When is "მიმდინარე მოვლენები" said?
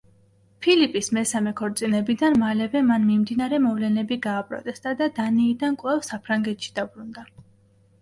3.11-4.21